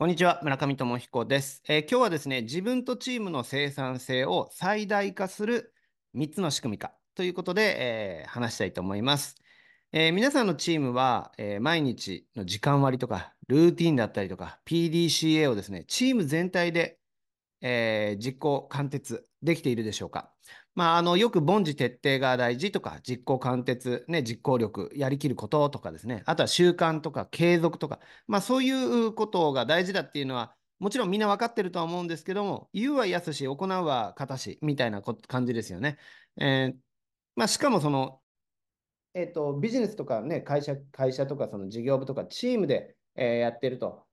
[0.00, 5.74] こんにちは、村上智彦です、えー、今日はですね、自分とチームの生産性を最大化する
[6.14, 9.34] 3つの仕組み化ということで、えー、話したいと思います。
[9.90, 17.00] えー、皆さんのチームは、え毎日の時間割とか、ルーティンだったりとか、PDCA をですね、チーム全体で、
[17.60, 20.30] え実行、貫徹できているでしょうか？
[20.78, 27.98] まあ、あの、よく凡事徹底が大事とか、実行貫徹、ね、実行力、やりきることとかですね、あとは習慣とか継続とか、
[28.28, 35.98] まあ、そういうことが大事だっていうのは、もちろんみんな分かってるとは思うんですけども、言うは易し、行うは形し、みたいな感じですよね。
[36.40, 36.76] えー、
[37.34, 38.20] まあ、しかもその、
[39.14, 44.06] えっ、ー、と、ビジネスとかね、会社、会社とかその事業部とかチームで、えー、やってると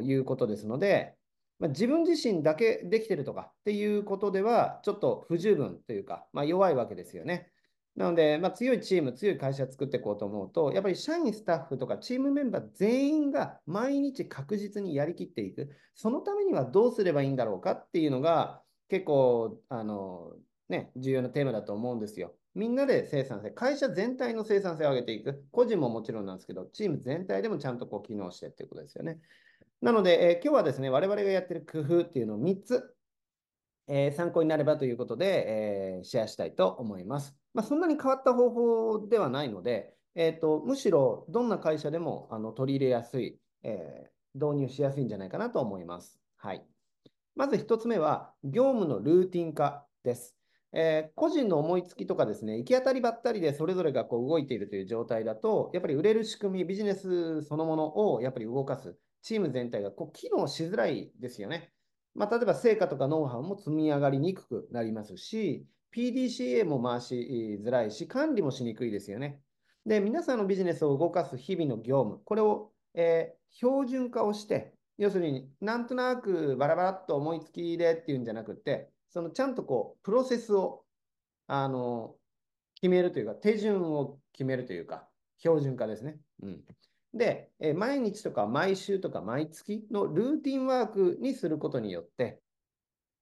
[0.00, 1.16] いうことですので、
[1.58, 7.50] まあ、自分自身だけできてるとかっていうことでは、ちょっと不十分というか、まあ、弱いわけですよね。
[7.96, 15.70] なので、まあ、強いチーム、強い会社作っていこうと思うと、やっぱり社員、スタッフとかチームメンバー全員が毎日確実にやりきっていく。
[15.94, 20.32] そのためにはどうすればいいんだろうかっていうのが、結構、あの、
[20.68, 22.34] ね、重要なテーマだと思うんですよ。
[22.54, 25.44] みんなで生産性、会社全体の生産性を上げていく。
[25.52, 29.20] 個人ももちろんなんですけど、チーム全体でもちゃんとこう機能してっていうことですよね。
[29.80, 32.94] なので、えー、今日はですね、我々がやってる工夫っていうのを3つ、
[33.86, 37.36] え、参考になればということで、え、シェアしたいと思います。
[37.52, 46.20] まあ、そんなに変わった方法ではないので、えーと、むしろどんな会社でもあの取り入れやすい、えー、導入しやすいんじゃないかなと思います。
[46.36, 46.64] はい。
[47.36, 50.36] まず1つ目は、業務のルーティン化です。
[50.72, 58.96] えー、個人の思いつきとかですね、行き当たりばったりでそれぞれがこう動いているという状態だと、やっぱり売れる仕組み、ビジネスそのものをやっぱり動かす。
[59.24, 61.72] チーム全体がこう機能しづらいですよね。
[62.14, 65.66] まあ、例えば成果とかノウハウも積み上がりにくくなりますし、
[65.96, 69.40] PDCA も回しづらいし、管理もしにくいですよね。
[69.86, 80.84] で、皆さんのビジネスを動かす日々の業務、これを、えー、標準化をして、要するになんとなくバラバラっと思いつきでっていうんじゃなくて、そのちゃんとこう、プロセスを、
[81.46, 82.14] あの、
[82.74, 86.18] 決めるというか、手順を決めるというか、標準化ですね。
[86.42, 86.64] うん。
[87.14, 92.40] で、え毎日とか毎週とか毎月のルーティンワークにすることによって、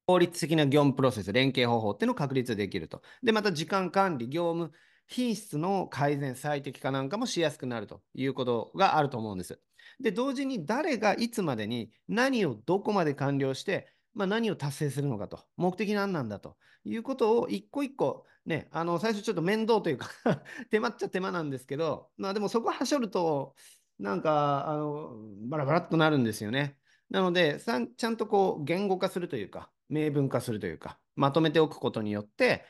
[0.06, 3.02] 効率的な業務プロセス、連携方法っていうのを確立できると。
[3.22, 4.72] で、また時間管理、業務
[5.06, 9.60] 品質の改善、最適化なんかもしやすくなるということがあると思うんです。
[10.00, 20.10] で、同時に誰がいつまでに何をどこまで完了して、まあ、何を達成するのかと、目的何なんだということを一個一個、ね、あの最初ちょっと面倒というか
[20.70, 23.54] 手間っちゃ手間なんですけど、まあ、でもそこはしょると、
[23.98, 25.16] なんか、あの、
[25.48, 26.76] バラバラっとなるんですよね。
[27.10, 32.64] なので、さんちゃんとこう、言語化するというか、明文化するというか、まとめておくことによって、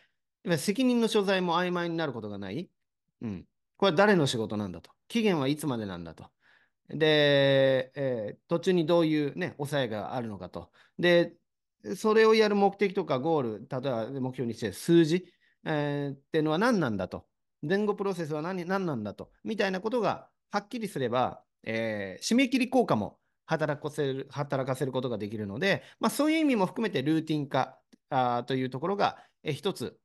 [0.58, 2.68] 責任の所在も曖昧になることがない。
[3.22, 3.46] うん。
[3.76, 4.90] これは誰の仕事なんだと。
[5.08, 6.30] 期限はいつまでなんだと。
[6.88, 10.70] で、えー、途中にどういうね、抑えがあるのかと。
[10.98, 11.34] で、
[11.96, 15.26] それをやる目的とかゴール、例えば目標にして数字、
[15.64, 17.26] えー、っていうのは何なんだと。
[17.62, 19.30] 前後プロセスは何何なんだと。
[19.44, 27.78] みたいなことがはっきりすれば、えー、締め切り効果も働かせる働かせることができるので、まあ、そういう意味も含めてルーティン化
[28.10, 29.98] あというところが、えー、一つ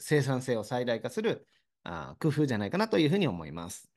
[0.00, 1.46] 生産性を最大化する
[1.84, 3.88] あ工夫じゃないかなというふうに思います。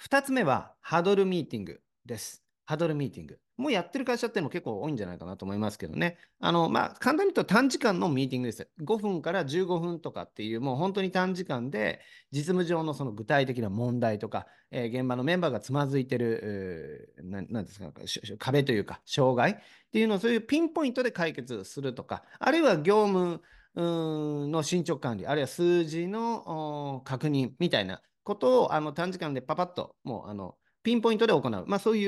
[0.00, 2.41] 2つ目はハードルミーティングです。
[2.64, 3.38] ハドルミーティング。
[3.56, 6.16] もうやってる会社っていうのも結構多いんじゃないかなと思いますけどね。
[6.40, 8.68] あの、まあ、簡単に言うと短時間のミーティングです。
[8.82, 17.92] 5分から15分とかっていう、もう本当に短時間で、実務上のその具体的な問題とか、えー、現場のメンバーがつまずいてる、ななんですか、
[18.38, 19.56] 壁というか、障害っ
[19.92, 23.42] ていうのをそういうピンポイントで解決するとか、あるいは業務
[23.74, 32.06] の進捗管理、あるいは数字の確認みたいなことをあの短時間でパパッと、もうあのピンポイントで行う、まあ、そうい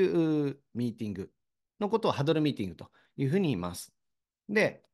[0.51, 1.31] うミーティング
[1.79, 3.93] のことをハドルミーティングというふうに言います。
[4.49, 4.85] で、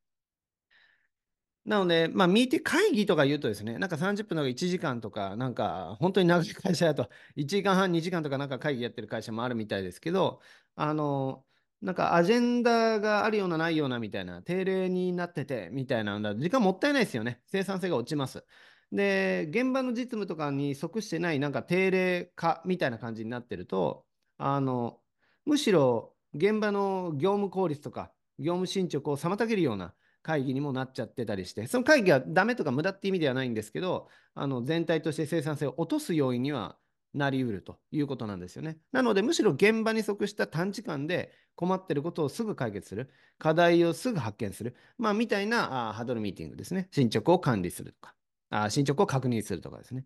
[1.66, 10.42] なので、まあ、ミーティング会議とか言うとですね、なんか30分とか1時間とか、なんか本当に長い会社だと 1時間半、2時間とかなんか会議やってる会社もあるみたいですけど、
[10.76, 11.46] あの、
[11.82, 17.42] なんかアジェンダがあるようなないようなみたいな、定例になっててみたいなのだ時間もったいないですよね。
[17.46, 18.44] 生産性が落ちます。
[18.92, 24.06] で、現場の実務とかに即してないなんか定例化みたいな感じになってると、
[24.38, 25.00] あの、
[25.46, 29.94] むしろ現場の業務効率とか業務進捗を妨げるような
[30.24, 36.78] 会議にもなっちゃってたりして、その会議はダメとか無駄って意味ではないんですけど、あの全体として生産性を落とす要因には
[37.14, 38.78] なりうるということなんですよね。
[38.92, 46.88] なので、むしろ現場に即した短時間で困ってることをすぐ解決する、課題をすぐ発見する、まあ、みたいなあハードルミーティングですね。
[46.92, 48.16] 進捗を管理するとか、
[48.52, 50.06] あ進捗を確認するとかですね。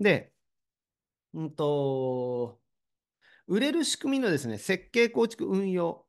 [0.00, 0.32] で、
[1.34, 2.58] うんと、
[3.46, 6.06] 売れる仕組みのですね、設計、構築、運用、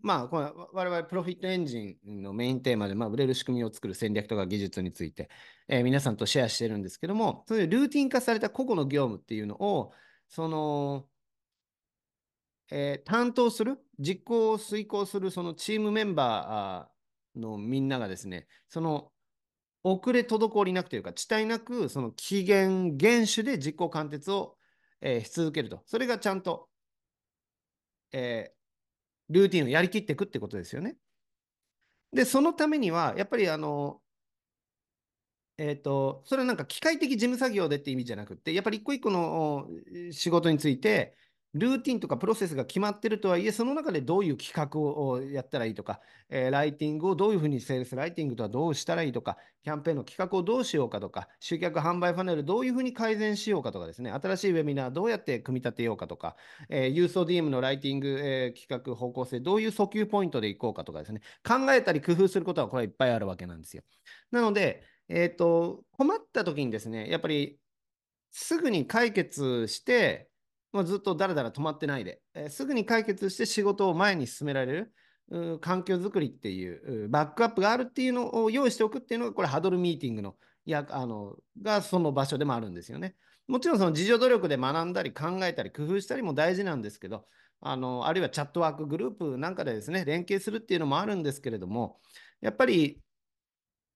[0.00, 5.28] まあ、これ我々プロフィットエンジンのメインテーマで、まあ、売れる仕組みを作る戦略とか技術について、
[5.68, 9.92] えー、皆さんとシェアしてるんですけども、そういうルーティン化された個々の業務っていうのを、
[10.28, 11.06] その、
[12.70, 19.12] えー、担当する、実行を遂行するそのチームメンバーのみんながですね、その
[19.84, 24.56] 遅れ滞りなくというか、遅滞なく、その期限厳守で実行貫徹を、
[25.00, 25.82] えー、し続けると。
[25.86, 26.68] それがちゃんと、
[28.12, 30.96] えー、ルーティンをやりきっていくってことですよね。
[32.12, 34.00] で、そのためには、やっぱりあの、
[35.58, 39.68] えっ、ー、と、それはなんか機械的事務作業でって意味じゃなくて、やっぱり一個一個の
[40.12, 41.16] 仕事について、
[41.54, 56.36] ルーティンとかプロセスが決まってるとはいえ、その中でどういう企画をやったらいいとか、えー、ライティングをどういうふうにセールスライティングとはどうしたらいいとか、キャンペーンの企画をどうしようかとか、集客販売ファネルどういうふうに改善しようかとかですね、新しいウェビナーどうやって組み立てようかとか、
[56.68, 63.82] えー、郵送 DM のライティング、えー、企画方向性、どういう訴求ポイントでいこうかとかですね、考えたり工夫することはこれはいっぱいあるわけなんですよ。
[64.30, 67.58] なので、えっ、ー、と、困った時にですね、やっぱり
[68.30, 70.27] すぐに解決して、
[70.72, 74.92] まあ、ずっとだらだら止まってないで、えー、すぐに解決して仕事を前に進められる
[75.60, 83.14] 環境づくりっていうバックアップがあるっていうのを用意しておくっていうのがこれハドルミーティングのやあのがその場所でもあるんですよね。
[83.46, 87.26] もちろんその自助努力で学んだり考えたり工夫したりも大事なんですけど
[87.60, 91.98] あのあるいはチャットワークグループなんかでですね連携するっていうのもあるんですけれども
[92.42, 93.00] やっぱり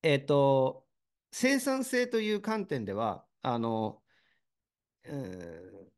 [0.02, 0.84] えっ、ー、と
[1.32, 4.00] 生産性という観点ではあの、
[5.04, 5.91] えー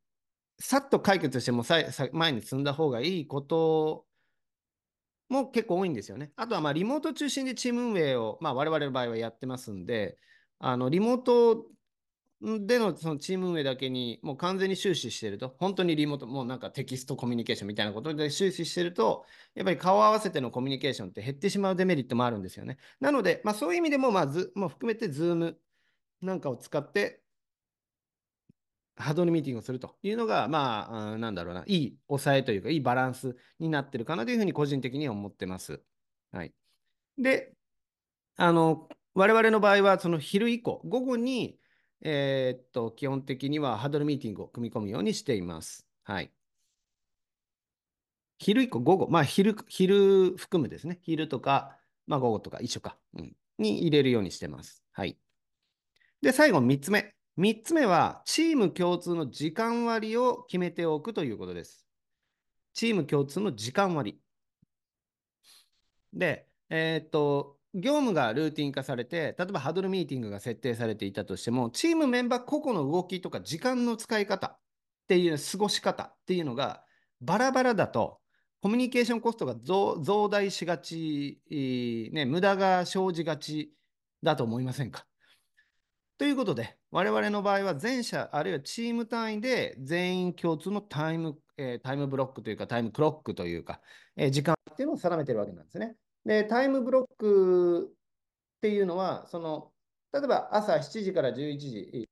[0.67, 1.77] さっと解決してもさ
[2.11, 4.05] 前に進んだ方がいいこと
[5.29, 6.31] も結構多いんですよね。
[6.35, 10.17] あとはまあリモート中心でチーム運営を、まあ、我々の場合はやってますんで、
[10.57, 11.67] あのリモート
[12.41, 22.77] でのそのチーム運営だけにもう完全に終始してると、本当にリモート、もうなんかテキストコミュニケーションみたいなことで終始してると、やっぱり顔合わせてのコミュニケーションって減ってしまうデメリットもあるんですよね。
[22.99, 25.55] なので、まあ、そういう意味でも、まず、もう含めて Zoom
[26.21, 27.21] なんかを使って、
[28.97, 35.81] ハードルミーティングをするというのが、まあ、なんだろうな、いい抑えというか、いいバランスになってるかなというふうに個人的には思ってます。
[36.31, 36.53] はい。
[37.17, 37.53] で、
[38.37, 41.59] あの、我々の場合は、その昼以降、午後に、
[42.01, 45.87] えー、っと、基本的にはハードルミーティングを組み込むようにしています。
[46.03, 46.31] はい。
[48.37, 50.99] 昼以降、午後、まあ昼、昼含むですね。
[51.01, 51.77] 昼とか、
[52.07, 54.83] まあ午後とか一緒か、うん、に入れるようにしてます。
[54.91, 55.17] はい。
[56.21, 57.13] で、最後3つ目。
[57.37, 61.85] 3つ目は、チーム共通の時間割を決めておくということです。
[62.73, 64.19] チーム共通の時間割。
[66.13, 74.59] で、えー、っと、業務がルーティン化されて、例えばハドルミーティングが設定されていたとしても、チームメンバー個々の動きとか時間の使い方っ
[75.09, 76.85] ていう過ごし方っていうのが
[77.19, 78.19] バラバラだと、
[78.61, 81.41] コミュニケーションコストが増大しがち、
[82.13, 83.73] ね、無駄が生じがち
[84.23, 85.05] だと思いませんか？
[86.17, 93.81] ということで、我々の場合は全社、あるいはチーム単位で全員共通のタイム、えー、タイムブロックというか、タイムクロックというか、
[94.15, 95.97] えー、時間っていうのを定めてるわけなんですね。
[96.25, 99.73] で、タイムブロックっていうのは、その、
[100.13, 102.09] 例えば朝7時から11時、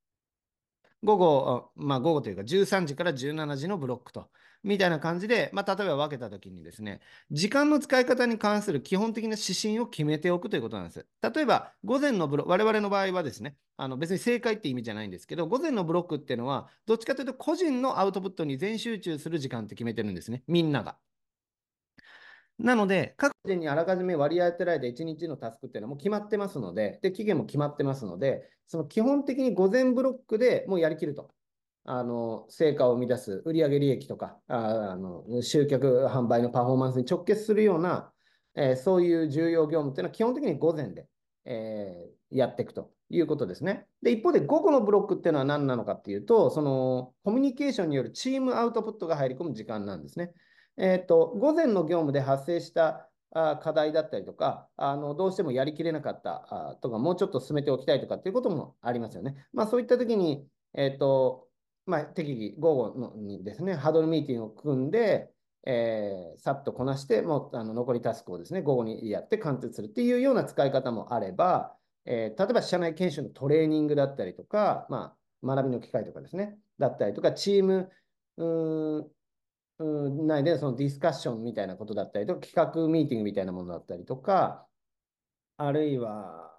[1.03, 4.29] 午後、まあ午後というか13時から17時のブロックと、
[4.63, 11.05] みたいな感じで、まあ例えば分けたときにですね、時間の使い方に関する基本的な指針を決めておくということなんです。
[11.21, 20.97] 例えば、午前のブロック、我々の場合はですね、あの別に正解って意味じゃないんですけど、午前のブロックっていうのは、どっちかというと個人のアウトプットに全集中する時間って決めてるんですね、みんなが。
[22.59, 31.31] なので、各人にあらかじめ割り当てられた1日のタスクっていうのはもう決まってますので、で、期限も決まってますので、その基本的に午前ブロックでもうやりきると。
[31.85, 38.13] あの、成果を生み出す売上利益とか、あの集客販売のパフォーマンスに直結するような、
[38.55, 41.07] えー、そういう重要業務っていうのは基本的に午前で、
[41.45, 43.85] えー、やっていくということですね。
[44.01, 50.31] で、一方で午後のブロックっていうのは何なのかっていうと、そのコミュニケーションによるチームアウトプットが入り込む時間なんですね。
[50.77, 59.47] えっ、ー、と、午前の業務で発生した課題だったりとか、あのどうしてもやりきれなかったとか、もうちょっと進めておきたいとかっていうこともありますよね。
[59.53, 61.47] まあそういったときに、えっ、ー、と、
[61.85, 65.31] まあ適宜午後のにですね、ハードルミーティングを組んで、
[65.65, 71.75] えー、さっとこなして、もうあの残りタスクをですね、午後にやって完結するっていうような使い方もあれば、
[72.05, 77.89] えー、例えば社内研修のトレーニングだったりとか、まあ、学びの機会とかですね、だったりとか、チーム、
[78.37, 78.45] う
[78.99, 79.07] ん
[79.79, 84.67] 内でそのディスカッションみたいなことだったりとか、企画ミーティングみたいなものだったりとか、
[85.57, 86.53] あるいは、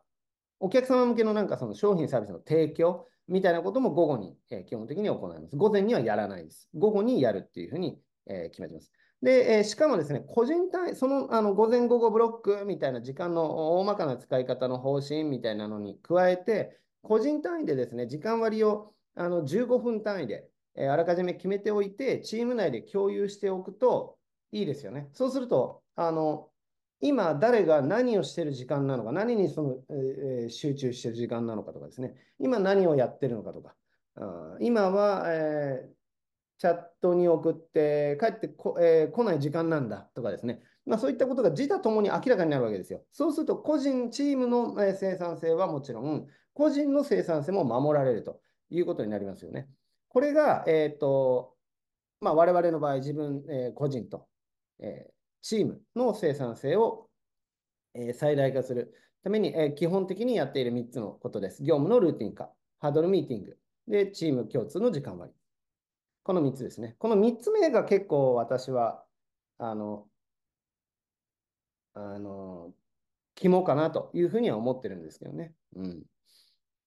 [0.60, 5.56] お客様向けのなんかその商品サービスの提供みたいなことも午後に、えー、基本的に行います。
[5.56, 6.68] 午前にはやらないです。
[6.74, 8.90] 午後にやるっていうふうに、えー、決めてます。
[9.22, 24.16] で、えー、しかもですね、個人単位、そのあの午前午後ブロックみたいな時間の大まかな使い方の方針みたいなのに加えて、個人単位でですね、時間割をあの15分単位で、え、あらかじめ決めておいて、チーム内で共有しておくと
[24.52, 25.08] いいですよね。
[25.12, 26.48] そうすると、あの
[27.00, 33.74] 今誰が何をしてる時間なのか、何にその、えー、集中してる時間なのかとかですね、今何をやってるのかとか、
[34.16, 35.94] あ今は、えー、
[36.58, 43.02] チャットに送って帰ってこ、えー、来ない時間なんだとかですね、まあ、そういったことが自他ともに明らかになるわけですよ。
[43.12, 48.40] そうすると、個人、チームの生産性はもちろん、個人の生産性も守られると
[48.70, 49.68] いうことになりますよね。
[50.14, 51.56] これが、えっ、ー、と、
[52.20, 54.28] まあ、我々の場合、自分、えー、個人と、
[54.78, 57.08] えー、チームの生産性を、
[57.94, 58.94] え、最大化する
[59.24, 61.64] ために、え、基本的にやっている3つのことです。
[61.64, 65.32] 業務のルーティン化、ハードルミーティング、で、チーム共通の時間割。
[66.22, 66.94] この3つですね。
[67.00, 69.04] この3つ目が結構私は、
[69.58, 70.06] あの、
[71.94, 72.72] あの、
[73.34, 75.54] 肝かなというふうには思ってるんですけどね。
[75.74, 76.02] うん。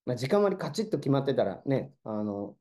[0.06, 2.56] まあ、時間割カチッと決まってたらね、あの、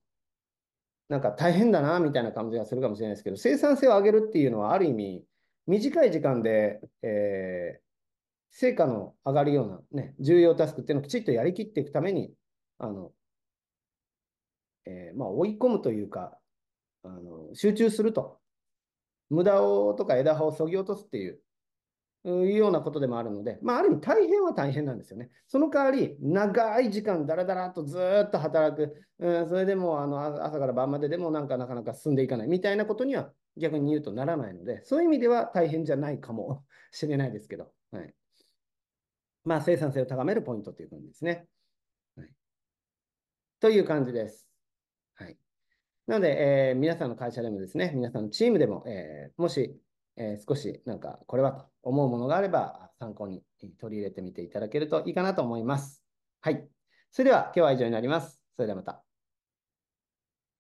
[1.08, 5.24] なんか大変だなみたいな感じがするかもしれないですけど、生産性を上げるっていうのは、ある意味、
[5.66, 7.80] 短い時間で、えー、
[8.50, 12.32] 成果の上がるような、ね、重要タスクっていうのをきちっとやりきっていくために、
[12.78, 13.12] あの
[14.86, 16.38] えーまあ、追い込むというか、
[17.02, 18.40] あの集中すると。
[19.28, 21.40] 無駄をとか枝葉をそぎ落とすっていう
[22.30, 25.30] いうようなことでもあるので、まあ、ある意味大変は大変なんですよね。
[25.46, 38.12] その代わり、長い時間、だらだらとずっと働く、うん、それでもあの朝から晩まででもなんかなかなか進んでいかないみたいなことには逆に言うとならないので、そういう意味では大変じゃないかも しれないですけど、はい、
[39.44, 41.46] まあ、生産性を高めるポイントという感じですね。
[42.16, 42.28] はい、
[43.60, 44.48] という感じです。
[45.14, 45.38] はい、
[46.08, 49.80] なので、えー、皆さんの会社でもですね、皆さんのチームでも、えー、もし
[50.16, 53.42] えー、少しなんかこれはと思うものがあれば参考に
[53.80, 56.02] 取り入れてみていただけるといいかなと思います。
[56.40, 56.68] はい。
[57.10, 58.40] それでは今日は以上になります。
[58.56, 59.05] それではまた。